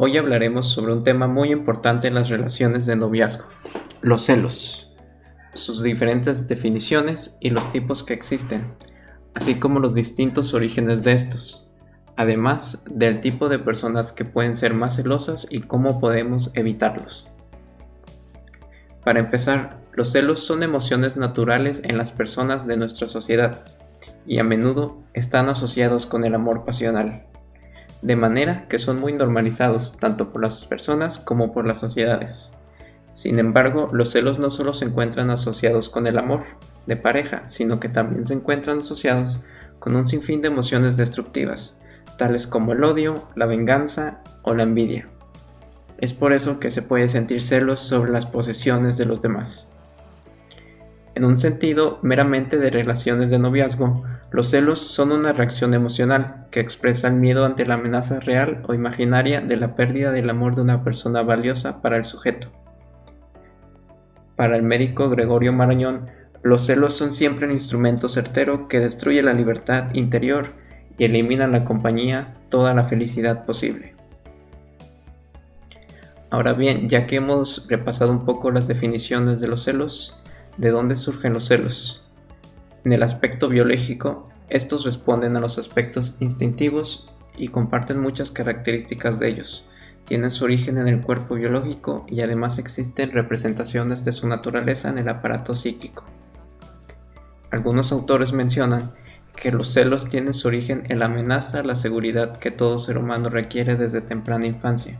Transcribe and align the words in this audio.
Hoy 0.00 0.16
hablaremos 0.16 0.68
sobre 0.68 0.92
un 0.92 1.02
tema 1.02 1.26
muy 1.26 1.50
importante 1.50 2.06
en 2.06 2.14
las 2.14 2.28
relaciones 2.28 2.86
de 2.86 2.94
noviazgo, 2.94 3.46
los 4.00 4.22
celos, 4.22 4.92
sus 5.54 5.82
diferentes 5.82 6.46
definiciones 6.46 7.36
y 7.40 7.50
los 7.50 7.68
tipos 7.72 8.04
que 8.04 8.14
existen, 8.14 8.76
así 9.34 9.56
como 9.56 9.80
los 9.80 9.96
distintos 9.96 10.54
orígenes 10.54 11.02
de 11.02 11.14
estos, 11.14 11.68
además 12.14 12.84
del 12.88 13.20
tipo 13.20 13.48
de 13.48 13.58
personas 13.58 14.12
que 14.12 14.24
pueden 14.24 14.54
ser 14.54 14.72
más 14.72 14.94
celosas 14.94 15.48
y 15.50 15.62
cómo 15.62 15.98
podemos 15.98 16.52
evitarlos. 16.54 17.26
Para 19.02 19.18
empezar, 19.18 19.80
los 19.94 20.12
celos 20.12 20.44
son 20.44 20.62
emociones 20.62 21.16
naturales 21.16 21.80
en 21.82 21.98
las 21.98 22.12
personas 22.12 22.68
de 22.68 22.76
nuestra 22.76 23.08
sociedad 23.08 23.64
y 24.28 24.38
a 24.38 24.44
menudo 24.44 25.02
están 25.12 25.48
asociados 25.48 26.06
con 26.06 26.24
el 26.24 26.36
amor 26.36 26.64
pasional 26.64 27.27
de 28.02 28.16
manera 28.16 28.66
que 28.68 28.78
son 28.78 29.00
muy 29.00 29.12
normalizados 29.12 29.96
tanto 29.98 30.30
por 30.30 30.42
las 30.42 30.64
personas 30.64 31.18
como 31.18 31.52
por 31.52 31.66
las 31.66 31.78
sociedades. 31.78 32.52
Sin 33.12 33.38
embargo, 33.38 33.90
los 33.92 34.10
celos 34.12 34.38
no 34.38 34.50
solo 34.50 34.74
se 34.74 34.84
encuentran 34.84 35.30
asociados 35.30 35.88
con 35.88 36.06
el 36.06 36.18
amor 36.18 36.44
de 36.86 36.96
pareja, 36.96 37.48
sino 37.48 37.80
que 37.80 37.88
también 37.88 38.26
se 38.26 38.34
encuentran 38.34 38.78
asociados 38.78 39.40
con 39.78 39.96
un 39.96 40.06
sinfín 40.06 40.40
de 40.40 40.48
emociones 40.48 40.96
destructivas, 40.96 41.78
tales 42.16 42.46
como 42.46 42.72
el 42.72 42.84
odio, 42.84 43.14
la 43.34 43.46
venganza 43.46 44.22
o 44.42 44.54
la 44.54 44.62
envidia. 44.62 45.08
Es 45.98 46.12
por 46.12 46.32
eso 46.32 46.60
que 46.60 46.70
se 46.70 46.82
puede 46.82 47.08
sentir 47.08 47.42
celos 47.42 47.82
sobre 47.82 48.12
las 48.12 48.26
posesiones 48.26 48.96
de 48.96 49.04
los 49.04 49.20
demás. 49.20 49.68
En 51.16 51.24
un 51.24 51.38
sentido 51.38 51.98
meramente 52.02 52.58
de 52.58 52.70
relaciones 52.70 53.30
de 53.30 53.40
noviazgo, 53.40 54.04
los 54.30 54.50
celos 54.50 54.80
son 54.80 55.12
una 55.12 55.32
reacción 55.32 55.74
emocional 55.74 56.46
que 56.50 56.60
expresa 56.60 57.08
el 57.08 57.14
miedo 57.14 57.44
ante 57.44 57.66
la 57.66 57.74
amenaza 57.74 58.20
real 58.20 58.62
o 58.68 58.74
imaginaria 58.74 59.40
de 59.40 59.56
la 59.56 59.74
pérdida 59.74 60.12
del 60.12 60.30
amor 60.30 60.54
de 60.54 60.62
una 60.62 60.84
persona 60.84 61.22
valiosa 61.22 61.80
para 61.80 61.96
el 61.96 62.04
sujeto. 62.04 62.48
Para 64.36 64.56
el 64.56 64.62
médico 64.62 65.08
Gregorio 65.08 65.52
Marañón, 65.52 66.06
los 66.42 66.66
celos 66.66 66.94
son 66.94 67.12
siempre 67.12 67.46
un 67.46 67.52
instrumento 67.52 68.08
certero 68.08 68.68
que 68.68 68.80
destruye 68.80 69.22
la 69.22 69.32
libertad 69.32 69.92
interior 69.94 70.46
y 70.96 71.04
elimina 71.04 71.46
la 71.46 71.64
compañía 71.64 72.34
toda 72.48 72.74
la 72.74 72.84
felicidad 72.84 73.44
posible. 73.46 73.94
Ahora 76.30 76.52
bien, 76.52 76.88
ya 76.88 77.06
que 77.06 77.16
hemos 77.16 77.66
repasado 77.68 78.12
un 78.12 78.24
poco 78.24 78.50
las 78.50 78.68
definiciones 78.68 79.40
de 79.40 79.48
los 79.48 79.64
celos, 79.64 80.22
¿De 80.58 80.72
dónde 80.72 80.96
surgen 80.96 81.34
los 81.34 81.46
celos? 81.46 82.04
En 82.84 82.92
el 82.92 83.02
aspecto 83.02 83.48
biológico, 83.48 84.28
estos 84.48 84.84
responden 84.84 85.36
a 85.36 85.40
los 85.40 85.58
aspectos 85.58 86.16
instintivos 86.20 87.08
y 87.36 87.48
comparten 87.48 88.00
muchas 88.00 88.30
características 88.30 89.18
de 89.18 89.28
ellos. 89.28 89.64
Tienen 90.04 90.30
su 90.30 90.44
origen 90.44 90.78
en 90.78 90.88
el 90.88 91.00
cuerpo 91.00 91.34
biológico 91.34 92.06
y 92.08 92.22
además 92.22 92.58
existen 92.58 93.12
representaciones 93.12 94.04
de 94.04 94.12
su 94.12 94.26
naturaleza 94.26 94.88
en 94.88 94.98
el 94.98 95.08
aparato 95.08 95.54
psíquico. 95.54 96.04
Algunos 97.50 97.92
autores 97.92 98.32
mencionan 98.32 98.92
que 99.36 99.52
los 99.52 99.72
celos 99.72 100.08
tienen 100.08 100.34
su 100.34 100.48
origen 100.48 100.84
en 100.88 100.98
la 100.98 101.06
amenaza 101.06 101.60
a 101.60 101.62
la 101.62 101.76
seguridad 101.76 102.38
que 102.38 102.50
todo 102.50 102.78
ser 102.78 102.98
humano 102.98 103.28
requiere 103.28 103.76
desde 103.76 104.00
temprana 104.00 104.46
infancia, 104.46 104.98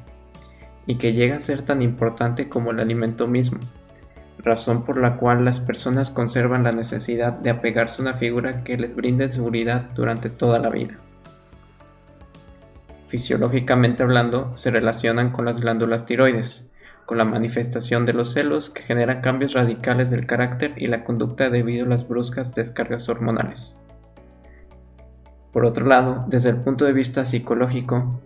y 0.87 0.97
que 0.97 1.13
llega 1.13 1.37
a 1.37 1.41
ser 1.41 1.63
tan 1.63 1.83
importante 1.83 2.49
como 2.49 2.71
el 2.71 2.81
alimento 2.81 3.27
mismo, 3.27 3.59
razón 4.39 4.85
por 4.85 4.99
la 4.99 5.17
cual 5.17 5.45
las 5.45 5.61
personas 5.61 6.11
conservan 6.11 6.65
la 6.65 6.73
necesidad 6.73 7.33
de 7.33 7.51
apegarse 7.51 8.01
a 8.01 8.05
una 8.07 8.15
figura 8.15 8.63
que 8.65 8.77
les 8.77 8.95
brinde 8.95 9.29
seguridad 9.29 9.91
durante 9.95 10.31
toda 10.31 10.59
la 10.59 10.71
vida. 10.71 10.99
Fisiológicamente 13.09 14.03
hablando, 14.03 14.57
se 14.57 14.71
relacionan 14.71 15.31
con 15.31 15.47
las 15.47 15.61
glándulas 15.61 16.07
tiroides, 16.07 16.71
con 17.07 17.17
la 17.17 17.25
manifestación 17.25 18.05
de 18.05 18.13
los 18.13 18.35
celos 18.35 18.69
que 18.69 18.83
generan 18.83 19.23
cambios 19.23 19.55
radicales 19.55 20.11
del 20.11 20.27
carácter 20.27 20.75
y 20.77 20.89
la 20.89 21.05
conducta 21.05 21.49
debido 21.49 21.87
a 21.87 21.89
las 21.89 22.07
bruscas 22.07 22.55
descargas 22.55 23.09
hormonales. 23.09 23.79
Por 25.53 25.65
otro 25.65 25.87
lado, 25.87 26.27
desde 26.29 26.51
el 26.51 26.57
punto 26.57 26.85
de 26.85 26.93
vista 26.93 27.25
psicológico, 27.25 28.21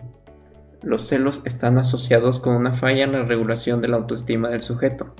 los 0.82 1.06
celos 1.06 1.42
están 1.44 1.78
asociados 1.78 2.40
con 2.40 2.56
una 2.56 2.74
falla 2.74 3.04
en 3.04 3.12
la 3.12 3.22
regulación 3.22 3.80
de 3.80 3.86
la 3.86 3.98
autoestima 3.98 4.48
del 4.48 4.62
sujeto, 4.62 5.14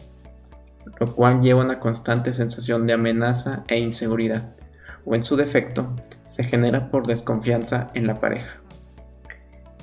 lo 0.98 1.14
cual 1.14 1.40
lleva 1.40 1.62
a 1.62 1.64
una 1.64 1.80
constante 1.80 2.32
sensación 2.32 2.86
de 2.86 2.92
amenaza 2.92 3.64
e 3.68 3.78
inseguridad, 3.78 4.54
o 5.04 5.14
en 5.14 5.22
su 5.22 5.36
defecto, 5.36 5.94
se 6.26 6.44
genera 6.44 6.90
por 6.90 7.06
desconfianza 7.06 7.90
en 7.94 8.06
la 8.06 8.20
pareja. 8.20 8.60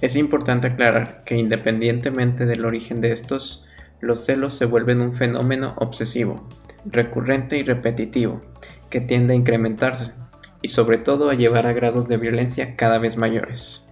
Es 0.01 0.15
importante 0.15 0.69
aclarar 0.69 1.23
que 1.25 1.35
independientemente 1.35 2.45
del 2.45 2.65
origen 2.65 3.01
de 3.01 3.11
estos, 3.11 3.65
los 3.99 4.25
celos 4.25 4.53
se 4.53 4.65
vuelven 4.65 5.01
un 5.01 5.13
fenómeno 5.13 5.73
obsesivo, 5.77 6.47
recurrente 6.85 7.57
y 7.57 7.63
repetitivo, 7.63 8.41
que 8.89 9.01
tiende 9.01 9.33
a 9.33 9.37
incrementarse 9.37 10.13
y 10.61 10.69
sobre 10.69 10.97
todo 10.97 11.29
a 11.29 11.35
llevar 11.35 11.67
a 11.67 11.73
grados 11.73 12.07
de 12.07 12.17
violencia 12.17 12.75
cada 12.75 12.97
vez 12.97 13.17
mayores. 13.17 13.85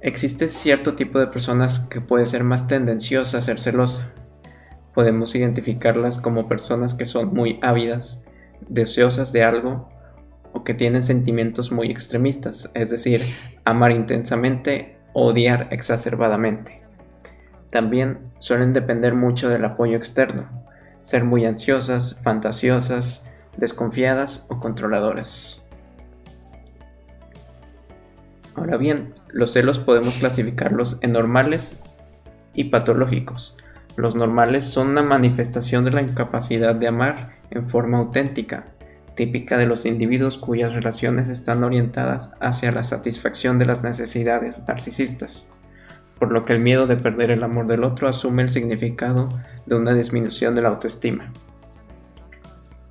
Existe 0.00 0.48
cierto 0.50 0.94
tipo 0.94 1.18
de 1.18 1.28
personas 1.28 1.78
que 1.80 2.00
puede 2.00 2.26
ser 2.26 2.44
más 2.44 2.68
tendenciosa 2.68 3.38
a 3.38 3.42
ser 3.42 3.58
celosa, 3.58 4.12
podemos 4.94 5.34
identificarlas 5.34 6.18
como 6.18 6.48
personas 6.48 6.94
que 6.94 7.04
son 7.04 7.34
muy 7.34 7.58
ávidas, 7.62 8.24
deseosas 8.68 9.32
de 9.32 9.44
algo 9.44 9.88
o 10.52 10.62
que 10.62 10.72
tienen 10.72 11.02
sentimientos 11.02 11.72
muy 11.72 11.90
extremistas, 11.90 12.70
es 12.74 12.90
decir, 12.90 13.20
amar 13.64 13.90
intensamente 13.90 14.96
o 15.12 15.26
odiar 15.26 15.68
exacerbadamente. 15.72 16.82
También 17.70 18.30
suelen 18.38 18.72
depender 18.72 19.14
mucho 19.14 19.48
del 19.48 19.64
apoyo 19.64 19.96
externo, 19.96 20.48
ser 20.98 21.24
muy 21.24 21.44
ansiosas, 21.44 22.20
fantasiosas, 22.22 23.26
desconfiadas 23.56 24.46
o 24.48 24.60
controladoras. 24.60 25.68
Ahora 28.54 28.76
bien, 28.76 29.14
los 29.28 29.52
celos 29.52 29.80
podemos 29.80 30.16
clasificarlos 30.18 30.98
en 31.02 31.12
normales 31.12 31.82
y 32.54 32.64
patológicos. 32.64 33.56
Los 33.96 34.16
normales 34.16 34.64
son 34.64 34.88
una 34.88 35.02
manifestación 35.02 35.84
de 35.84 35.92
la 35.92 36.02
incapacidad 36.02 36.74
de 36.74 36.88
amar 36.88 37.36
en 37.50 37.68
forma 37.68 37.98
auténtica, 37.98 38.66
típica 39.14 39.56
de 39.56 39.66
los 39.66 39.86
individuos 39.86 40.36
cuyas 40.36 40.72
relaciones 40.72 41.28
están 41.28 41.62
orientadas 41.62 42.32
hacia 42.40 42.72
la 42.72 42.82
satisfacción 42.82 43.58
de 43.58 43.66
las 43.66 43.82
necesidades 43.84 44.64
narcisistas, 44.66 45.48
por 46.18 46.32
lo 46.32 46.44
que 46.44 46.54
el 46.54 46.60
miedo 46.60 46.86
de 46.86 46.96
perder 46.96 47.30
el 47.30 47.44
amor 47.44 47.66
del 47.68 47.84
otro 47.84 48.08
asume 48.08 48.42
el 48.42 48.48
significado 48.48 49.28
de 49.66 49.76
una 49.76 49.94
disminución 49.94 50.54
de 50.54 50.62
la 50.62 50.70
autoestima. 50.70 51.32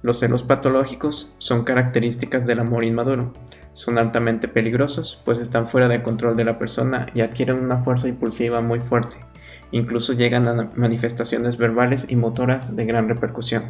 Los 0.04 0.20
celos 0.20 0.44
patológicos 0.44 1.34
son 1.38 1.64
características 1.64 2.46
del 2.46 2.60
amor 2.60 2.84
inmaduro. 2.84 3.32
Son 3.72 3.98
altamente 3.98 4.50
peligrosos, 4.50 5.22
pues 5.24 5.40
están 5.40 5.70
fuera 5.70 5.88
de 5.88 6.04
control 6.04 6.36
de 6.36 6.44
la 6.44 6.60
persona 6.60 7.08
y 7.14 7.22
adquieren 7.22 7.56
una 7.56 7.84
fuerza 7.84 8.10
impulsiva 8.10 8.60
muy 8.60 8.82
fuerte, 8.82 9.16
incluso 9.74 10.14
llegan 10.14 10.48
a 10.48 10.70
manifestaciones 10.76 11.58
verbales 11.58 12.06
y 12.08 12.16
motoras 12.16 12.76
de 12.76 12.86
gran 12.86 13.10
repercusión. 13.10 13.66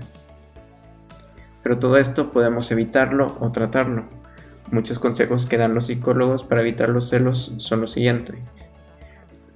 Pero 1.64 1.80
todo 1.80 1.98
esto 1.98 2.32
podemos 2.32 2.70
evitarlo 2.72 3.38
o 3.40 3.52
tratarlo. 3.52 4.04
Muchos 4.70 5.00
consejos 5.00 5.46
que 5.46 5.58
dan 5.58 5.74
los 5.74 5.88
psicólogos 5.88 6.44
para 6.44 6.62
evitar 6.62 6.90
los 6.90 7.10
celos 7.10 7.56
son 7.58 7.82
los 7.82 7.94
siguientes. 7.94 8.36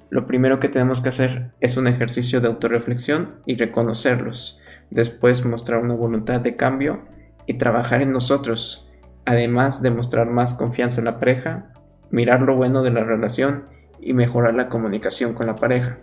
Lo 0.10 0.26
primero 0.26 0.60
que 0.60 0.70
tenemos 0.70 1.02
que 1.02 1.10
hacer 1.10 1.52
es 1.60 1.76
un 1.76 1.86
ejercicio 1.86 2.40
de 2.40 2.48
autorreflexión 2.48 3.36
y 3.46 3.58
reconocerlos. 3.58 4.62
Después 4.90 5.44
mostrar 5.44 5.84
una 5.84 5.96
voluntad 5.96 6.40
de 6.40 6.56
cambio 6.56 7.02
y 7.46 7.56
trabajar 7.56 8.02
en 8.02 8.14
nosotros, 8.14 8.90
además 9.26 9.82
de 9.82 9.90
mostrar 9.90 10.28
más 10.30 10.54
confianza 10.54 11.02
en 11.02 11.06
la 11.06 11.20
pareja, 11.20 11.74
mirar 12.10 12.42
lo 12.42 12.56
bueno 12.56 12.84
de 12.84 12.92
la 12.92 13.04
relación 13.04 13.66
y 14.00 14.14
mejorar 14.14 14.54
la 14.54 14.70
comunicación 14.70 15.34
con 15.34 15.48
la 15.48 15.56
pareja. 15.56 15.98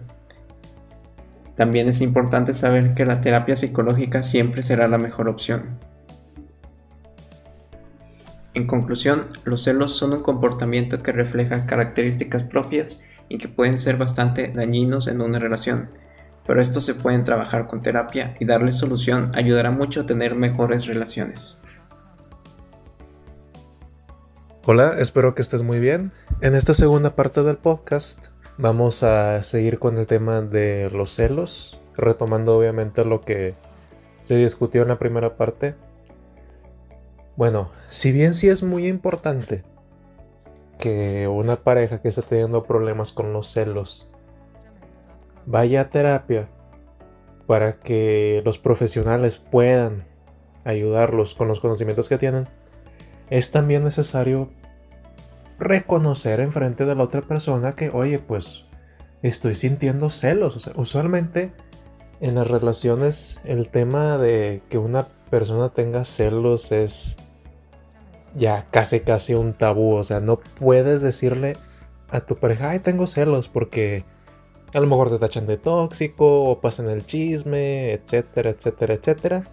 También 1.56 1.88
es 1.88 2.00
importante 2.00 2.52
saber 2.52 2.94
que 2.94 3.04
la 3.04 3.20
terapia 3.20 3.56
psicológica 3.56 4.22
siempre 4.22 4.62
será 4.62 4.88
la 4.88 4.98
mejor 4.98 5.28
opción. 5.28 5.78
En 8.54 8.66
conclusión, 8.66 9.28
los 9.44 9.64
celos 9.64 9.96
son 9.96 10.12
un 10.12 10.22
comportamiento 10.22 11.02
que 11.02 11.12
refleja 11.12 11.66
características 11.66 12.44
propias 12.44 13.02
y 13.28 13.38
que 13.38 13.48
pueden 13.48 13.78
ser 13.78 13.96
bastante 13.96 14.52
dañinos 14.54 15.08
en 15.08 15.20
una 15.20 15.38
relación, 15.38 15.90
pero 16.46 16.60
estos 16.60 16.84
se 16.84 16.94
pueden 16.94 17.24
trabajar 17.24 17.66
con 17.66 17.82
terapia 17.82 18.36
y 18.38 18.44
darle 18.44 18.70
solución 18.70 19.32
ayudará 19.34 19.70
mucho 19.70 20.02
a 20.02 20.06
tener 20.06 20.34
mejores 20.34 20.86
relaciones. 20.86 21.60
Hola, 24.66 24.96
espero 24.98 25.34
que 25.34 25.42
estés 25.42 25.62
muy 25.62 25.78
bien. 25.78 26.12
En 26.40 26.54
esta 26.54 26.74
segunda 26.74 27.16
parte 27.16 27.42
del 27.42 27.58
podcast 27.58 28.33
Vamos 28.56 29.02
a 29.02 29.42
seguir 29.42 29.80
con 29.80 29.98
el 29.98 30.06
tema 30.06 30.40
de 30.40 30.88
los 30.92 31.10
celos, 31.10 31.76
retomando 31.96 32.56
obviamente 32.56 33.04
lo 33.04 33.20
que 33.20 33.54
se 34.22 34.36
discutió 34.36 34.82
en 34.82 34.88
la 34.88 34.98
primera 35.00 35.36
parte. 35.36 35.74
Bueno, 37.34 37.72
si 37.88 38.12
bien 38.12 38.32
sí 38.32 38.48
es 38.48 38.62
muy 38.62 38.86
importante 38.86 39.64
que 40.78 41.26
una 41.26 41.64
pareja 41.64 42.00
que 42.00 42.06
está 42.06 42.22
teniendo 42.22 42.62
problemas 42.62 43.10
con 43.10 43.32
los 43.32 43.48
celos 43.48 44.08
vaya 45.46 45.80
a 45.80 45.90
terapia 45.90 46.48
para 47.48 47.72
que 47.72 48.40
los 48.44 48.58
profesionales 48.58 49.38
puedan 49.38 50.06
ayudarlos 50.62 51.34
con 51.34 51.48
los 51.48 51.58
conocimientos 51.58 52.08
que 52.08 52.18
tienen, 52.18 52.48
es 53.30 53.50
también 53.50 53.82
necesario 53.82 54.50
reconocer 55.58 56.40
enfrente 56.40 56.84
de 56.84 56.94
la 56.94 57.04
otra 57.04 57.22
persona 57.22 57.72
que, 57.72 57.90
oye, 57.90 58.18
pues 58.18 58.64
estoy 59.22 59.54
sintiendo 59.54 60.10
celos. 60.10 60.70
usualmente 60.76 61.52
en 62.20 62.36
las 62.36 62.48
relaciones 62.48 63.40
el 63.44 63.68
tema 63.68 64.18
de 64.18 64.62
que 64.68 64.78
una 64.78 65.06
persona 65.30 65.70
tenga 65.70 66.04
celos 66.04 66.72
es 66.72 67.16
ya 68.34 68.66
casi 68.70 69.00
casi 69.00 69.34
un 69.34 69.52
tabú. 69.54 69.94
O 69.94 70.04
sea, 70.04 70.20
no 70.20 70.38
puedes 70.38 71.00
decirle 71.02 71.56
a 72.10 72.20
tu 72.20 72.36
pareja, 72.36 72.70
ay, 72.70 72.80
tengo 72.80 73.06
celos, 73.06 73.48
porque 73.48 74.04
a 74.72 74.80
lo 74.80 74.86
mejor 74.86 75.10
te 75.10 75.18
tachan 75.18 75.46
de 75.46 75.56
tóxico 75.56 76.44
o 76.44 76.60
pasan 76.60 76.88
el 76.88 77.06
chisme, 77.06 77.92
etcétera, 77.92 78.50
etcétera, 78.50 78.94
etcétera. 78.94 79.44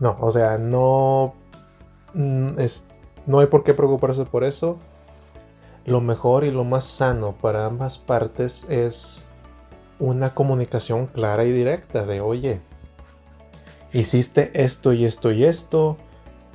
No, 0.00 0.16
o 0.20 0.30
sea, 0.30 0.58
no. 0.58 1.34
Mm, 2.14 2.58
es, 2.58 2.84
no 3.26 3.38
hay 3.38 3.46
por 3.46 3.64
qué 3.64 3.74
preocuparse 3.74 4.24
por 4.24 4.44
eso. 4.44 4.78
Lo 5.84 6.00
mejor 6.00 6.44
y 6.44 6.50
lo 6.50 6.64
más 6.64 6.84
sano 6.84 7.34
para 7.40 7.66
ambas 7.66 7.98
partes 7.98 8.64
es 8.68 9.24
una 9.98 10.34
comunicación 10.34 11.06
clara 11.06 11.44
y 11.44 11.52
directa 11.52 12.06
de, 12.06 12.20
oye, 12.20 12.60
hiciste 13.92 14.50
esto 14.62 14.92
y 14.92 15.04
esto 15.04 15.32
y 15.32 15.44
esto, 15.44 15.96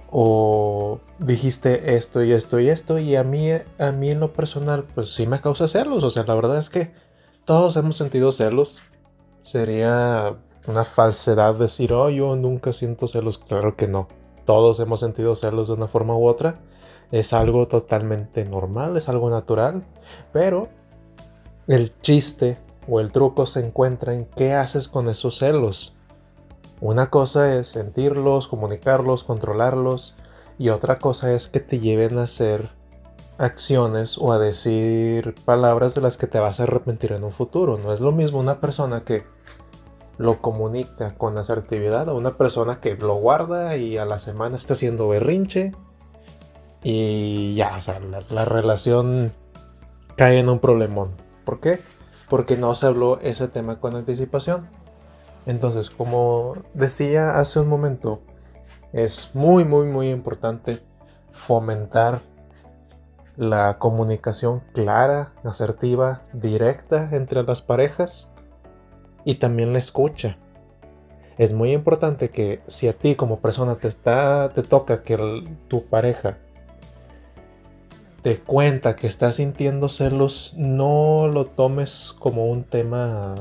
o 0.09 0.99
dijiste 1.19 1.95
esto 1.95 2.23
y 2.23 2.31
esto 2.31 2.59
y 2.59 2.69
esto, 2.69 2.99
y 2.99 3.15
a 3.15 3.23
mí, 3.23 3.51
a 3.51 3.91
mí 3.91 4.11
en 4.11 4.19
lo 4.19 4.33
personal, 4.33 4.85
pues 4.95 5.13
sí 5.13 5.27
me 5.27 5.41
causa 5.41 5.67
celos, 5.67 6.03
o 6.03 6.09
sea, 6.09 6.23
la 6.23 6.35
verdad 6.35 6.57
es 6.57 6.69
que 6.69 6.91
todos 7.47 7.77
hemos 7.77 7.95
sentido 7.95 8.33
celos. 8.33 8.79
Sería 9.41 10.35
una 10.67 10.83
falsedad 10.83 11.55
decir, 11.55 11.93
oh, 11.93 12.09
yo 12.09 12.35
nunca 12.35 12.73
siento 12.73 13.07
celos. 13.07 13.37
Claro 13.37 13.77
que 13.77 13.87
no. 13.87 14.09
Todos 14.47 14.79
hemos 14.79 15.01
sentido 15.01 15.35
celos 15.35 15.67
de 15.67 15.73
una 15.73 15.87
forma 15.87 16.15
u 16.15 16.25
otra. 16.25 16.61
Es 17.11 17.33
algo 17.33 17.67
totalmente 17.67 18.45
normal, 18.45 18.95
es 18.95 19.09
algo 19.09 19.29
natural. 19.29 19.83
Pero 20.31 20.69
el 21.67 21.99
chiste 21.99 22.57
o 22.87 23.01
el 23.01 23.11
truco 23.11 23.45
se 23.45 23.59
encuentra 23.59 24.13
en 24.13 24.23
qué 24.23 24.53
haces 24.53 24.87
con 24.87 25.09
esos 25.09 25.37
celos. 25.37 25.93
Una 26.79 27.09
cosa 27.09 27.57
es 27.57 27.67
sentirlos, 27.67 28.47
comunicarlos, 28.47 29.25
controlarlos. 29.25 30.15
Y 30.57 30.69
otra 30.69 30.97
cosa 30.97 31.33
es 31.33 31.49
que 31.49 31.59
te 31.59 31.81
lleven 31.81 32.17
a 32.17 32.23
hacer 32.23 32.69
acciones 33.37 34.17
o 34.17 34.31
a 34.31 34.39
decir 34.39 35.35
palabras 35.43 35.93
de 35.93 35.99
las 35.99 36.15
que 36.15 36.27
te 36.27 36.39
vas 36.39 36.61
a 36.61 36.63
arrepentir 36.63 37.11
en 37.11 37.25
un 37.25 37.33
futuro. 37.33 37.77
No 37.77 37.91
es 37.91 37.99
lo 37.99 38.13
mismo 38.13 38.39
una 38.39 38.61
persona 38.61 39.03
que 39.03 39.25
lo 40.17 40.41
comunica 40.41 41.15
con 41.15 41.37
asertividad 41.37 42.09
a 42.09 42.13
una 42.13 42.37
persona 42.37 42.79
que 42.79 42.95
lo 42.95 43.15
guarda 43.15 43.77
y 43.77 43.97
a 43.97 44.05
la 44.05 44.19
semana 44.19 44.55
está 44.55 44.73
haciendo 44.73 45.07
berrinche 45.07 45.73
y 46.83 47.55
ya, 47.55 47.75
o 47.75 47.81
sea, 47.81 47.99
la, 48.29 48.45
relación 48.45 49.33
cae 50.15 50.39
en 50.39 50.49
un 50.49 50.59
problemón. 50.59 51.11
¿Por 51.45 51.59
qué? 51.59 51.81
Porque 52.29 52.57
no 52.57 52.75
se 52.75 52.87
habló 52.87 53.19
ese 53.21 53.47
tema 53.47 53.79
con 53.79 53.95
anticipación. 53.95 54.69
Entonces, 55.45 55.89
como 55.89 56.55
decía 56.73 57.39
hace 57.39 57.59
un 57.59 57.67
momento, 57.67 58.21
es 58.93 59.31
muy, 59.33 59.65
muy, 59.65 59.87
muy 59.87 60.09
importante 60.09 60.81
fomentar 61.31 62.21
la 63.35 63.77
comunicación 63.77 64.63
clara, 64.73 65.33
asertiva, 65.43 66.23
directa 66.33 67.09
entre 67.11 67.43
las 67.43 67.61
parejas 67.61 68.29
y 69.27 69.35
también 69.35 69.73
la 69.73 69.79
escucha. 69.79 70.37
Es 71.37 71.51
muy 71.51 71.73
importante 71.73 72.29
que 72.29 72.61
si 72.67 72.87
a 72.87 72.93
ti 72.93 73.15
como 73.15 73.41
persona 73.41 73.75
te, 73.75 73.89
está, 73.89 74.51
te 74.55 74.63
toca 74.63 75.03
que 75.03 75.43
tu 75.67 75.83
pareja 75.83 76.37
te 78.23 78.39
cuenta 78.39 78.95
que 78.95 79.05
está 79.05 79.33
sintiendo 79.33 79.89
celos, 79.89 80.53
no 80.55 81.27
lo 81.27 81.45
tomes 81.45 82.15
como 82.17 82.45
un 82.45 82.63
tema 82.63 83.35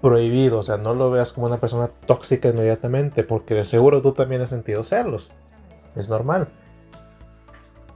prohibido, 0.00 0.60
o 0.60 0.62
sea, 0.62 0.78
no 0.78 0.94
lo 0.94 1.10
veas 1.10 1.34
como 1.34 1.48
una 1.48 1.58
persona 1.58 1.90
tóxica 2.06 2.48
inmediatamente, 2.48 3.22
porque 3.22 3.52
de 3.52 3.66
seguro 3.66 4.00
tú 4.00 4.12
también 4.12 4.40
has 4.40 4.48
sentido 4.48 4.84
celos. 4.84 5.32
Es 5.96 6.08
normal. 6.08 6.48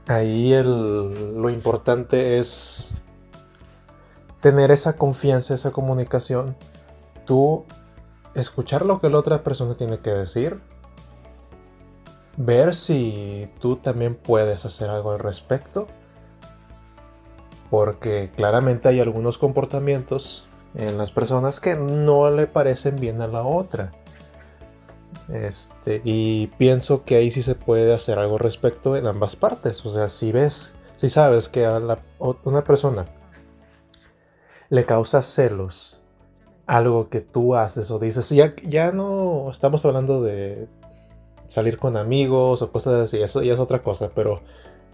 Ahí 0.09 0.53
lo 0.63 1.49
importante 1.49 2.39
es 2.39 2.91
tener 4.41 4.71
esa 4.71 4.99
confianza, 4.99 5.55
esa 5.55 5.71
comunicación, 5.71 6.55
tú 7.25 7.65
escuchar 8.35 8.85
lo 8.85 9.01
que 9.01 9.09
la 9.09 9.19
otra 9.19 9.43
persona 9.43 9.75
tiene 9.75 9.99
que 9.99 10.11
decir, 10.11 10.61
ver 12.37 12.75
si 12.75 13.49
tú 13.61 13.77
también 13.77 14.15
puedes 14.15 14.65
hacer 14.65 14.91
algo 14.91 15.13
al 15.13 15.19
respecto, 15.19 15.87
porque 17.71 18.31
claramente 18.35 18.89
hay 18.89 19.01
algunos 19.01 19.39
comportamientos 19.39 20.47
en 20.75 20.99
las 20.99 21.11
personas 21.11 21.61
que 21.61 21.77
no 21.77 22.31
le 22.31 22.47
parecen 22.47 22.97
bien 22.97 23.21
a 23.23 23.27
la 23.27 23.43
otra. 23.43 23.93
Este, 25.33 26.03
y 26.05 26.49
pienso 26.59 27.05
que 27.05 27.17
ahí 27.17 27.31
sí 27.31 27.43
se 27.43 27.55
puede 27.55 27.95
hacer 27.95 28.19
algo 28.19 28.39
respecto 28.39 28.97
en 28.97 29.07
ambas 29.07 29.37
partes. 29.37 29.85
O 29.87 29.91
sea, 29.91 30.09
si 30.09 30.33
ves, 30.33 30.73
si 30.97 31.09
sabes 31.09 31.49
que 31.49 31.65
a 31.65 31.81
una 32.45 32.65
persona 32.65 33.07
le 34.69 34.85
causa 34.85 35.23
celos 35.23 35.99
algo 36.67 37.09
que 37.09 37.21
tú 37.21 37.55
haces 37.55 37.91
o 37.91 37.99
dices, 37.99 38.29
ya, 38.31 38.55
ya 38.65 38.93
no 38.93 39.51
estamos 39.51 39.85
hablando 39.85 40.23
de 40.23 40.67
salir 41.47 41.79
con 41.79 41.97
amigos 41.97 42.63
o 42.63 42.73
cosas 42.73 42.95
así, 42.95 43.23
eso 43.23 43.43
ya 43.43 43.55
es 43.55 43.61
otra 43.61 43.83
cosa, 43.83 44.11
pero 44.15 44.41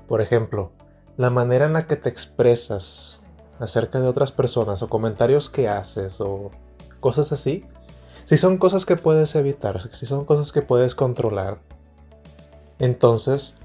por 0.08 0.20
ejemplo, 0.20 0.72
la 1.16 1.30
manera 1.30 1.66
en 1.66 1.72
la 1.72 1.86
que 1.86 1.96
te 1.96 2.08
expresas 2.08 3.22
acerca 3.60 4.00
de 4.00 4.08
otras 4.08 4.32
personas 4.32 4.82
o 4.82 4.88
comentarios 4.88 5.48
que 5.50 5.68
haces 5.68 6.20
o 6.20 6.50
cosas 6.98 7.30
así, 7.32 7.64
si 8.24 8.36
son 8.36 8.58
cosas 8.58 8.86
que 8.86 8.96
puedes 8.96 9.34
evitar, 9.34 9.94
si 9.94 10.06
son 10.06 10.24
cosas 10.24 10.50
que 10.52 10.62
puedes 10.62 10.94
controlar, 10.94 11.58
entonces 12.78 13.56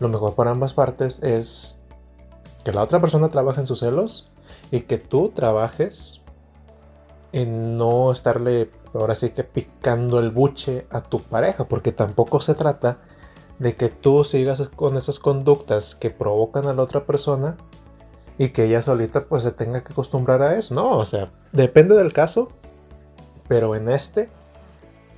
lo 0.00 0.08
mejor 0.08 0.34
para 0.34 0.50
ambas 0.50 0.74
partes 0.74 1.22
es 1.22 1.76
que 2.64 2.72
la 2.72 2.82
otra 2.82 3.00
persona 3.00 3.28
trabaje 3.28 3.60
en 3.60 3.66
sus 3.66 3.80
celos 3.80 4.30
y 4.70 4.82
que 4.82 4.98
tú 4.98 5.30
trabajes 5.34 6.20
no 7.44 8.12
estarle 8.12 8.70
ahora 8.92 9.14
sí 9.14 9.30
que 9.30 9.42
picando 9.44 10.20
el 10.20 10.30
buche 10.30 10.86
a 10.90 11.02
tu 11.02 11.18
pareja, 11.18 11.66
porque 11.66 11.92
tampoco 11.92 12.40
se 12.40 12.54
trata 12.54 12.98
de 13.58 13.76
que 13.76 13.88
tú 13.88 14.24
sigas 14.24 14.60
con 14.76 14.96
esas 14.96 15.18
conductas 15.18 15.94
que 15.94 16.10
provocan 16.10 16.66
a 16.66 16.74
la 16.74 16.82
otra 16.82 17.04
persona 17.04 17.56
y 18.38 18.50
que 18.50 18.64
ella 18.64 18.82
solita 18.82 19.24
pues 19.26 19.42
se 19.42 19.52
tenga 19.52 19.82
que 19.82 19.92
acostumbrar 19.92 20.42
a 20.42 20.56
eso. 20.56 20.74
No, 20.74 20.98
o 20.98 21.04
sea, 21.04 21.32
depende 21.52 21.94
del 21.94 22.12
caso, 22.12 22.48
pero 23.48 23.74
en 23.74 23.88
este 23.88 24.28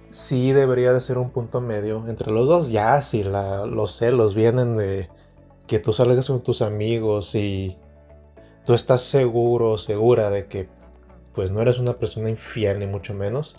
sí 0.08 0.52
debería 0.52 0.92
de 0.92 1.00
ser 1.00 1.18
un 1.18 1.30
punto 1.30 1.60
medio 1.60 2.06
entre 2.08 2.30
los 2.30 2.48
dos. 2.48 2.70
Ya 2.70 3.00
si 3.02 3.24
los 3.24 3.96
celos 3.96 4.34
vienen 4.34 4.76
de 4.76 5.08
que 5.66 5.78
tú 5.78 5.92
salgas 5.92 6.28
con 6.28 6.42
tus 6.42 6.62
amigos 6.62 7.34
y 7.34 7.76
tú 8.64 8.74
estás 8.74 9.02
seguro, 9.02 9.78
segura 9.78 10.30
de 10.30 10.46
que 10.46 10.68
pues 11.36 11.50
no 11.50 11.60
eres 11.60 11.78
una 11.78 11.92
persona 11.92 12.30
infiel 12.30 12.78
ni 12.80 12.86
mucho 12.86 13.12
menos. 13.12 13.56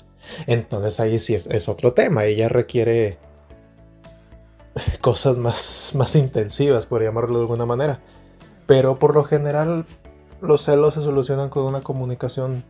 Entonces 0.47 0.99
ahí 0.99 1.19
sí 1.19 1.35
es, 1.35 1.69
otro 1.69 1.93
tema. 1.93 2.25
Ella 2.25 2.49
requiere 2.49 3.19
cosas 5.01 5.37
más, 5.37 5.91
más 5.95 6.15
intensivas, 6.15 6.87
por 6.87 7.03
llamarlo 7.03 7.35
de 7.35 7.41
alguna 7.41 7.67
manera. 7.67 7.99
Pero 8.65 8.97
por 8.97 9.15
lo 9.15 9.23
general 9.23 9.85
los 10.41 10.63
celos 10.63 10.95
se 10.95 11.01
solucionan 11.01 11.49
con 11.49 11.63
una 11.63 11.81
comunicación 11.81 12.63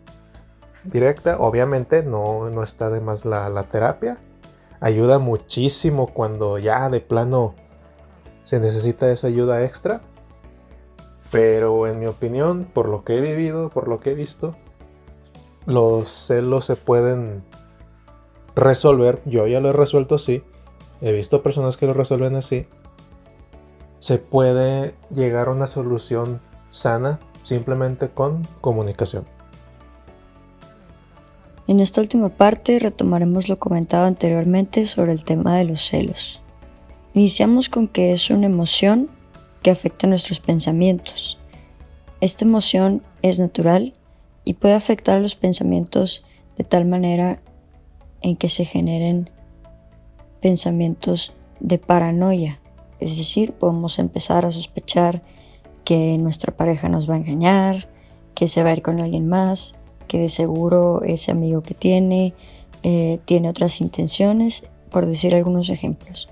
directa. 0.84 1.38
Obviamente 1.40 2.04
no, 2.04 2.50
no 2.50 2.62
está 2.62 2.90
de 2.90 3.00
más 3.00 3.24
la, 3.24 3.64
terapia. 3.64 4.18
Ayuda 4.82 5.20
muchísimo 5.20 6.08
cuando 6.14 6.60
ya 6.60 6.90
de 6.90 7.00
plano 7.00 7.56
se 8.44 8.60
necesita 8.60 9.10
esa 9.10 9.28
ayuda 9.28 9.64
extra. 9.64 10.02
Pero 11.32 11.88
en 11.88 12.00
mi 12.00 12.08
opinión, 12.08 12.68
por 12.74 12.90
lo 12.90 13.06
que 13.06 13.18
he 13.18 13.22
vivido, 13.22 13.70
por 13.70 13.88
lo 13.88 14.02
que 14.02 14.12
he 14.12 14.14
visto, 14.14 14.56
los 15.68 16.10
celos 16.10 16.66
se 16.66 16.78
pueden 16.78 17.44
resolver. 18.56 19.22
Yo 19.26 19.46
ya 19.46 19.60
lo 19.60 19.70
he 19.70 19.74
resuelto 19.74 20.16
así. 20.16 20.42
He 21.02 21.12
visto 21.12 21.44
personas 21.44 21.78
que 21.78 21.86
lo 21.86 21.94
resuelven 21.94 22.36
así. 22.36 22.66
Se 24.00 24.18
puede 24.18 24.96
llegar 25.14 25.50
a 25.50 25.52
una 25.52 25.68
solución 25.68 26.40
sana 26.70 27.20
simplemente 27.44 28.10
con 28.10 28.44
comunicación. 28.62 29.26
En 31.68 31.82
esta 31.82 32.00
última 32.00 32.30
parte 32.30 32.80
retomaremos 32.80 33.50
lo 33.50 33.60
comentado 33.60 34.06
anteriormente 34.06 34.86
sobre 34.86 35.12
el 35.12 35.26
tema 35.26 35.58
de 35.58 35.66
los 35.66 35.86
celos. 35.86 36.40
Iniciamos 37.14 37.68
con 37.68 37.90
que 37.90 38.14
es 38.14 38.30
una 38.30 38.46
emoción 38.46 39.10
que 39.64 39.72
afecta 39.72 40.08
nuestros 40.08 40.40
pensamientos. 40.40 41.38
Esta 42.22 42.46
emoción 42.46 43.02
es 43.22 43.38
natural 43.38 43.97
y 44.48 44.54
puede 44.54 44.76
afectar 44.76 45.18
a 45.18 45.20
los 45.20 45.36
pensamientos 45.36 46.24
de 46.58 46.64
tal 46.64 46.86
manera 46.86 47.42
en 48.22 48.38
que 48.38 48.48
se 48.48 48.64
generen 48.64 49.30
pensamientos 50.40 51.34
de 51.60 51.78
paranoia. 51.80 52.62
Es 53.02 53.18
decir, 53.18 53.52
podemos 53.52 54.00
empezar 54.00 54.46
a 54.46 54.52
sospechar 54.52 55.22
que 55.84 56.18
nuestra 56.18 56.56
pareja 56.56 56.88
nos 56.88 57.10
va 57.10 57.16
a 57.16 57.18
engañar, 57.18 57.90
que 58.36 58.48
se 58.48 58.64
va 58.64 58.70
a 58.70 58.74
ir 58.74 58.84
con 58.84 59.02
alguien 59.02 59.28
más, 59.28 59.76
que 60.08 60.18
de 60.18 60.30
seguro 60.30 61.02
ese 61.04 61.32
amigo 61.32 61.62
que 61.62 61.74
tiene 61.74 62.34
eh, 62.84 63.20
tiene 63.26 63.50
otras 63.50 63.82
intenciones, 63.82 64.64
por 64.90 65.08
decir 65.08 65.36
algunos 65.36 65.70
ejemplos. 65.70 66.30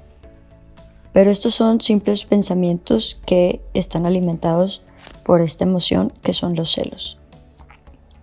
Pero 1.11 1.29
estos 1.31 1.53
son 1.53 1.81
simples 1.81 2.23
pensamientos 2.23 3.19
que 3.25 3.59
están 3.73 4.05
alimentados 4.05 4.83
por 5.25 5.41
esta 5.41 5.65
emoción 5.65 6.13
que 6.21 6.31
son 6.31 6.55
los 6.55 6.71
celos. 6.71 7.19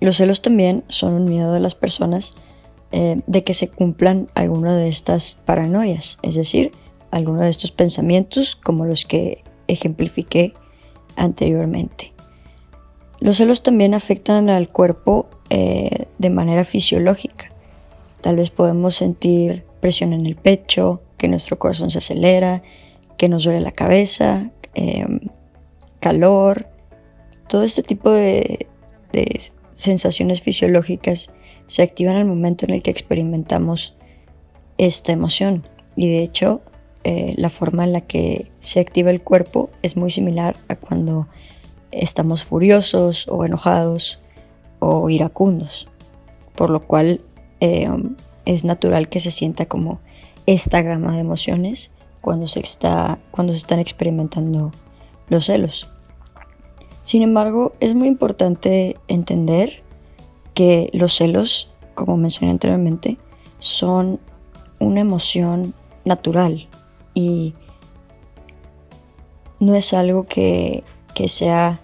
Los 0.03 0.17
celos 0.17 0.43
también 0.43 0.83
son 0.89 1.13
un 1.13 1.27
miedo 1.27 1.53
de 1.53 1.61
las 1.61 1.77
personas 1.77 2.35
eh, 2.91 3.21
de 3.29 3.45
que 3.45 3.55
se 3.55 3.69
cumplan 3.69 4.29
alguna 4.35 4.77
de 4.77 4.89
estas 4.89 5.37
paranoias, 5.47 6.19
es 6.23 6.35
decir, 6.35 6.73
alguno 7.13 7.43
de 7.43 7.51
estos 7.51 7.71
pensamientos 7.71 8.57
como 8.57 8.85
los 8.85 9.05
que 9.05 9.45
ejemplifiqué 9.69 10.55
anteriormente. 11.15 12.13
Los 13.21 13.37
celos 13.37 13.63
también 13.63 13.95
afectan 13.95 14.51
al 14.51 14.71
cuerpo 14.71 15.29
eh, 15.51 16.07
de 16.19 16.31
manera 16.31 16.65
fisiológica. 16.65 17.53
Tal 18.23 18.35
vez 18.35 18.51
podemos 18.51 18.97
sentir 18.97 19.65
presión 19.81 20.13
en 20.13 20.27
el 20.27 20.35
pecho, 20.35 21.01
que 21.17 21.29
nuestro 21.29 21.61
corazón 21.61 21.93
se 21.93 21.99
acelera, 21.99 22.65
que 23.17 23.29
nos 23.29 23.45
duele 23.45 23.61
la 23.61 23.71
cabeza, 23.71 24.51
em, 24.75 25.21
calor, 26.01 26.67
todo 27.49 27.63
este 27.63 27.85
tipo 27.85 28.11
de, 28.11 28.67
sensaciones 29.73 30.43
fisiológicas 30.43 31.31
se 31.67 31.83
activan 31.83 32.17
al 32.17 32.25
momento 32.25 32.65
en 32.65 32.73
el 32.73 32.83
que 32.83 32.91
experimentamos 32.91 33.95
esta 34.79 35.13
emoción. 35.13 35.67
Y 35.97 36.09
de 36.09 36.23
hecho, 36.23 36.63
eh, 37.05 37.35
la 37.37 37.51
forma 37.51 37.85
en 37.85 37.93
la 37.93 38.03
que 38.03 38.51
se 38.61 38.81
activa 38.81 39.11
el 39.11 39.23
cuerpo 39.23 39.71
es 39.83 39.97
muy 39.97 40.11
similar 40.11 40.57
a 40.69 40.77
cuando 40.77 41.29
estamos 41.91 42.45
furiosos 42.45 43.27
o 43.29 43.45
enojados 43.45 44.21
o 44.79 45.09
iracundos, 45.11 45.89
por 46.55 46.71
lo 46.71 46.87
cual 46.87 47.21
em, 47.61 48.17
es 48.45 48.65
natural 48.65 49.09
que 49.09 49.21
se 49.21 49.31
sienta 49.31 49.67
como 49.67 50.01
esta 50.47 50.83
gama 50.83 51.15
de 51.15 51.21
emociones 51.21 51.93
cuando 52.21 52.47
se, 52.47 52.61
está, 52.61 53.19
cuando 53.31 53.53
se 53.53 53.59
están 53.59 53.79
experimentando 53.79 54.73
los 55.29 55.47
celos. 55.47 55.92
Sin 57.03 57.23
embargo, 57.23 57.73
es 57.81 57.95
muy 57.95 58.09
importante 58.09 58.97
entender 59.09 59.83
que 60.55 60.89
los 60.93 61.17
celos, 61.17 61.71
como 61.95 62.17
mencioné 62.17 62.53
anteriormente, 62.53 63.19
son 63.59 64.21
una 64.79 65.01
emoción 65.01 65.75
natural 66.05 66.69
y 67.15 67.55
no 69.61 69.75
es 69.75 69.95
algo 69.95 70.27
que, 70.27 70.85
que 71.15 71.29
sea, 71.29 71.81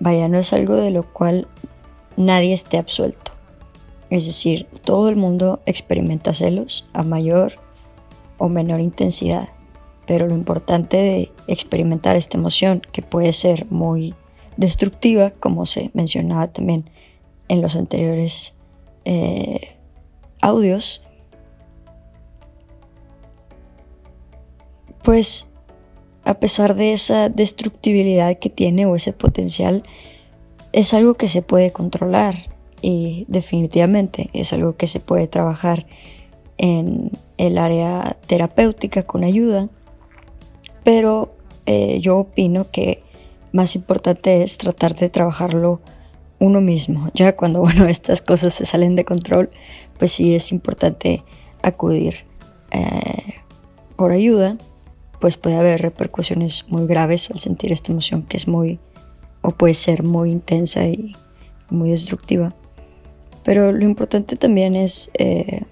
vaya, 0.00 0.28
no 0.28 0.38
es 0.38 0.52
algo 0.52 0.74
de 0.76 0.90
lo 0.90 1.12
cual 1.12 1.48
nadie 2.16 2.52
esté 2.52 2.78
absuelto. 2.78 3.32
Es 4.10 4.26
decir, 4.26 4.66
todo 4.84 5.08
el 5.08 5.16
mundo 5.16 5.60
experimenta 5.66 6.34
celos 6.34 6.86
a 6.92 7.02
mayor 7.02 7.54
o 8.38 8.48
menor 8.48 8.80
intensidad, 8.80 9.48
pero 10.06 10.26
lo 10.26 10.34
importante 10.34 10.96
de 10.96 11.32
experimentar 11.46 12.16
esta 12.16 12.38
emoción, 12.38 12.82
que 12.92 13.02
puede 13.02 13.32
ser 13.32 13.66
muy 13.70 14.14
destructiva, 14.56 15.30
como 15.30 15.66
se 15.66 15.90
mencionaba 15.94 16.48
también 16.48 16.90
en 17.48 17.60
los 17.62 17.76
anteriores 17.76 18.54
eh, 19.04 19.76
audios, 20.40 21.02
pues 25.02 25.48
a 26.24 26.34
pesar 26.34 26.74
de 26.74 26.92
esa 26.92 27.28
destructibilidad 27.28 28.38
que 28.38 28.50
tiene 28.50 28.86
o 28.86 28.94
ese 28.94 29.12
potencial, 29.12 29.82
es 30.72 30.94
algo 30.94 31.14
que 31.14 31.28
se 31.28 31.42
puede 31.42 31.72
controlar 31.72 32.46
y 32.80 33.24
definitivamente 33.28 34.30
es 34.32 34.52
algo 34.52 34.76
que 34.76 34.86
se 34.86 35.00
puede 35.00 35.26
trabajar 35.26 35.86
en 36.58 37.10
el 37.38 37.58
área 37.58 38.16
terapéutica 38.26 39.02
con 39.02 39.24
ayuda, 39.24 39.68
pero 40.84 41.30
eh, 41.66 42.00
yo 42.00 42.18
opino 42.18 42.70
que 42.70 43.02
más 43.52 43.76
importante 43.76 44.42
es 44.42 44.58
tratar 44.58 44.94
de 44.94 45.08
trabajarlo 45.08 45.80
uno 46.38 46.60
mismo. 46.60 47.10
Ya 47.14 47.36
cuando 47.36 47.60
bueno, 47.62 47.86
estas 47.86 48.22
cosas 48.22 48.54
se 48.54 48.66
salen 48.66 48.96
de 48.96 49.04
control, 49.04 49.48
pues 49.98 50.12
sí 50.12 50.34
es 50.34 50.52
importante 50.52 51.22
acudir 51.62 52.26
eh, 52.70 53.34
por 53.96 54.12
ayuda, 54.12 54.56
pues 55.20 55.36
puede 55.36 55.56
haber 55.56 55.80
repercusiones 55.80 56.64
muy 56.68 56.86
graves 56.86 57.30
al 57.30 57.38
sentir 57.38 57.70
esta 57.70 57.92
emoción 57.92 58.22
que 58.24 58.36
es 58.36 58.48
muy 58.48 58.80
o 59.42 59.50
puede 59.52 59.74
ser 59.74 60.02
muy 60.02 60.30
intensa 60.30 60.86
y 60.86 61.14
muy 61.70 61.90
destructiva. 61.90 62.54
Pero 63.44 63.72
lo 63.72 63.84
importante 63.84 64.36
también 64.36 64.76
es, 64.76 65.10
eh, 65.14 65.62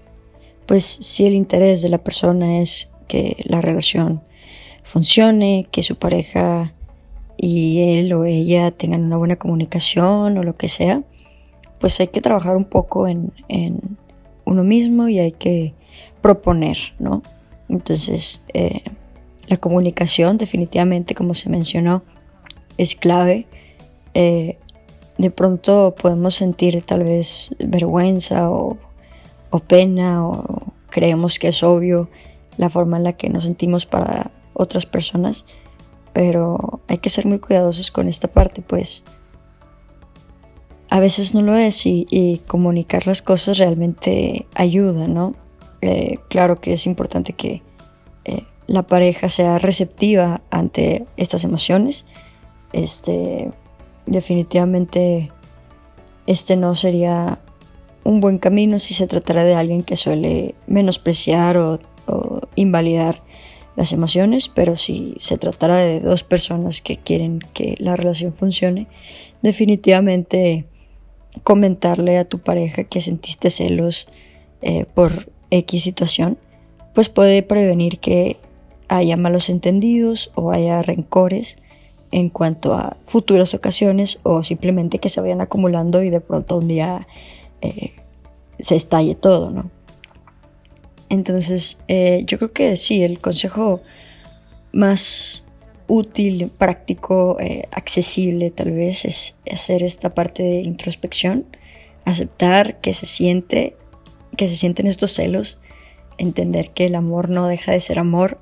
pues, 0.65 0.83
si 0.85 1.25
el 1.25 1.33
interés 1.33 1.81
de 1.81 1.89
la 1.89 2.03
persona 2.03 2.61
es 2.61 2.91
que 3.07 3.37
la 3.45 3.61
relación 3.61 4.21
funcione, 4.83 5.67
que 5.71 5.83
su 5.83 5.95
pareja 5.95 6.73
y 7.37 7.97
él 7.97 8.13
o 8.13 8.25
ella 8.25 8.71
tengan 8.71 9.03
una 9.03 9.17
buena 9.17 9.35
comunicación 9.35 10.37
o 10.37 10.43
lo 10.43 10.55
que 10.55 10.69
sea, 10.69 11.03
pues 11.79 11.99
hay 11.99 12.07
que 12.07 12.21
trabajar 12.21 12.55
un 12.55 12.65
poco 12.65 13.07
en, 13.07 13.31
uno 14.45 14.63
mismo 14.63 15.07
y 15.07 15.19
hay 15.19 15.31
que 15.31 15.73
proponer, 16.21 16.77
¿no? 16.99 17.23
Entonces, 17.69 18.43
eh, 18.53 18.81
la 19.47 19.57
comunicación 19.57 20.37
definitivamente, 20.37 21.15
como 21.15 21.33
se 21.33 21.49
mencionó, 21.49 22.03
es 22.77 22.95
clave. 22.95 23.47
Eh, 24.13 24.57
de 25.17 25.31
pronto 25.31 25.95
podemos 25.99 26.35
sentir 26.35 26.81
tal 26.83 27.03
vez 27.03 27.55
vergüenza 27.59 28.49
o, 28.49 28.77
pena 29.67 30.25
o 30.25 30.73
creemos 30.89 31.37
que 31.37 31.49
es 31.49 31.63
obvio 31.63 32.09
la 32.57 32.69
forma 32.69 32.97
en 32.97 33.03
la 33.03 33.13
que 33.13 33.29
nos 33.29 33.43
sentimos 33.43 33.85
para 33.85 34.31
otras 34.61 34.85
personas, 34.85 35.45
pero 36.13 36.81
hay 36.87 36.99
que 36.99 37.09
ser 37.09 37.25
muy 37.25 37.39
cuidadosos 37.39 37.91
con 37.91 38.07
esta 38.07 38.27
parte, 38.27 38.61
pues 38.61 39.03
a 40.89 40.99
veces 40.99 41.33
no 41.33 41.41
lo 41.41 41.55
es 41.55 41.85
y, 41.85 42.41
comunicar 42.47 43.07
las 43.07 43.21
cosas 43.21 43.57
realmente 43.57 44.45
ayuda, 44.55 45.07
¿no? 45.07 45.33
Eh, 45.81 46.19
claro 46.29 46.59
que 46.59 46.73
es 46.73 46.85
importante 46.85 47.33
que 47.33 47.63
eh, 48.25 48.43
la 48.67 48.83
pareja 48.83 49.29
sea 49.29 49.57
receptiva 49.57 50.41
ante 50.51 51.05
estas 51.15 51.43
emociones, 51.45 52.05
este, 52.73 53.51
definitivamente 54.05 55.31
este 56.27 56.55
no 56.55 56.75
sería 56.75 57.39
un 58.03 58.19
buen 58.19 58.37
camino 58.37 58.79
si 58.79 58.93
se 58.93 59.07
tratara 59.07 59.43
de 59.43 59.55
alguien 59.55 59.83
que 59.83 59.95
suele 59.95 60.55
menospreciar 60.67 61.57
o, 61.57 61.79
invalidar 62.55 63.23
las 63.81 63.93
emociones, 63.93 64.47
pero 64.47 64.75
si 64.75 65.15
se 65.17 65.39
tratara 65.39 65.77
de 65.77 66.01
dos 66.01 66.23
personas 66.23 66.81
que 66.81 66.97
quieren 66.97 67.39
que 67.51 67.75
la 67.79 67.95
relación 67.95 68.31
funcione, 68.31 68.85
definitivamente 69.41 70.67
comentarle 71.43 72.19
a 72.19 72.25
tu 72.25 72.37
pareja 72.37 72.83
que 72.83 73.01
sentiste 73.01 73.49
celos 73.49 74.07
eh, 74.61 74.85
por 74.85 75.31
X 75.49 75.81
situación, 75.81 76.37
pues 76.93 77.09
puede 77.09 77.41
prevenir 77.41 77.97
que 77.97 78.37
haya 78.87 79.17
malos 79.17 79.49
entendidos 79.49 80.29
o 80.35 80.51
haya 80.51 80.83
rencores 80.83 81.57
en 82.11 82.29
cuanto 82.29 82.75
a 82.75 82.97
futuras 83.05 83.55
ocasiones 83.55 84.19
o 84.21 84.43
simplemente 84.43 84.99
que 84.99 85.09
se 85.09 85.21
vayan 85.21 85.41
acumulando 85.41 86.03
y 86.03 86.11
de 86.11 86.21
pronto 86.21 86.59
un 86.59 86.67
día 86.67 87.07
eh, 87.61 87.93
se 88.59 88.75
estalle 88.75 89.15
todo, 89.15 89.49
¿no? 89.49 89.71
Entonces, 91.11 91.77
eh, 91.89 92.23
yo 92.25 92.37
creo 92.37 92.53
que 92.53 92.77
sí, 92.77 93.03
el 93.03 93.19
consejo 93.19 93.81
más 94.71 95.43
útil, 95.87 96.49
práctico, 96.57 97.37
eh, 97.41 97.67
accesible 97.71 98.49
tal 98.49 98.71
vez 98.71 99.03
es 99.03 99.35
hacer 99.51 99.83
esta 99.83 100.13
parte 100.13 100.41
de 100.41 100.61
introspección, 100.61 101.45
aceptar 102.05 102.79
que 102.79 102.93
se 102.93 103.07
siente, 103.07 103.75
que 104.37 104.47
se 104.47 104.55
sienten 104.55 104.87
estos 104.87 105.11
celos, 105.11 105.59
entender 106.17 106.69
que 106.69 106.85
el 106.85 106.95
amor 106.95 107.27
no 107.27 107.49
deja 107.49 107.73
de 107.73 107.81
ser 107.81 107.99
amor 107.99 108.39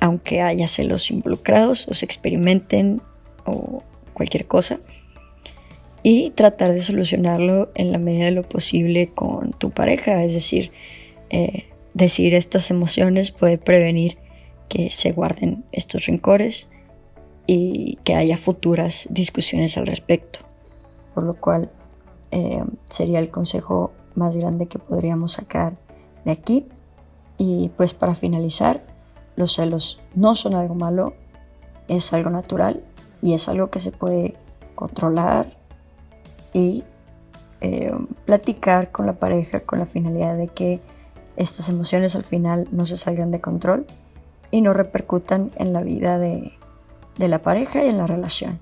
aunque 0.00 0.40
haya 0.40 0.66
celos 0.68 1.10
involucrados 1.10 1.86
o 1.88 1.92
se 1.92 2.06
experimenten 2.06 3.02
o 3.44 3.82
cualquier 4.14 4.46
cosa. 4.46 4.80
Y 6.02 6.30
tratar 6.30 6.72
de 6.72 6.80
solucionarlo 6.80 7.70
en 7.74 7.92
la 7.92 7.98
medida 7.98 8.24
de 8.24 8.30
lo 8.30 8.42
posible 8.42 9.10
con 9.14 9.52
tu 9.52 9.68
pareja, 9.68 10.24
es 10.24 10.32
decir, 10.32 10.72
eh, 11.28 11.73
decir 11.94 12.34
estas 12.34 12.70
emociones 12.70 13.30
puede 13.30 13.56
prevenir 13.56 14.18
que 14.68 14.90
se 14.90 15.12
guarden 15.12 15.64
estos 15.72 16.06
rencores 16.06 16.68
y 17.46 17.96
que 18.04 18.14
haya 18.14 18.36
futuras 18.36 19.06
discusiones 19.10 19.76
al 19.76 19.86
respecto. 19.86 20.40
Por 21.14 21.24
lo 21.24 21.34
cual 21.34 21.70
eh, 22.30 22.64
sería 22.86 23.20
el 23.20 23.30
consejo 23.30 23.92
más 24.14 24.36
grande 24.36 24.66
que 24.66 24.78
podríamos 24.78 25.32
sacar 25.32 25.74
de 26.24 26.32
aquí. 26.32 26.66
Y 27.38 27.70
pues 27.76 27.94
para 27.94 28.14
finalizar, 28.14 28.84
los 29.36 29.54
celos 29.54 30.00
no 30.14 30.34
son 30.34 30.54
algo 30.54 30.74
malo, 30.74 31.14
es 31.88 32.12
algo 32.12 32.30
natural 32.30 32.82
y 33.20 33.34
es 33.34 33.48
algo 33.48 33.70
que 33.70 33.80
se 33.80 33.90
puede 33.90 34.34
controlar 34.74 35.56
y 36.52 36.84
eh, 37.60 37.92
platicar 38.24 38.90
con 38.92 39.06
la 39.06 39.14
pareja 39.14 39.60
con 39.60 39.78
la 39.78 39.86
finalidad 39.86 40.36
de 40.36 40.48
que 40.48 40.80
estas 41.36 41.68
emociones 41.68 42.14
al 42.16 42.24
final 42.24 42.68
no 42.70 42.84
se 42.84 42.96
salgan 42.96 43.30
de 43.30 43.40
control 43.40 43.86
y 44.50 44.60
no 44.60 44.72
repercutan 44.72 45.50
en 45.56 45.72
la 45.72 45.82
vida 45.82 46.18
de, 46.18 46.52
de 47.18 47.28
la 47.28 47.40
pareja 47.40 47.84
y 47.84 47.88
en 47.88 47.98
la 47.98 48.06
relación. 48.06 48.58